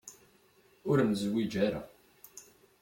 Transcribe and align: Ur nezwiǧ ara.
Ur 0.89 0.97
nezwiǧ 1.03 1.53
ara. 1.65 1.81